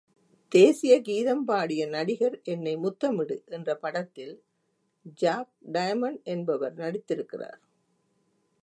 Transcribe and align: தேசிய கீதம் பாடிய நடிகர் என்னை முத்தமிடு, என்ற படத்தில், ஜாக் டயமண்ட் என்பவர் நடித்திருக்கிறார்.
தேசிய 0.51 1.01
கீதம் 1.01 1.43
பாடிய 1.45 1.87
நடிகர் 1.87 2.41
என்னை 2.43 2.73
முத்தமிடு, 2.77 3.43
என்ற 3.47 3.75
படத்தில், 3.75 4.33
ஜாக் 5.17 5.53
டயமண்ட் 5.71 6.21
என்பவர் 6.23 6.73
நடித்திருக்கிறார். 6.73 7.61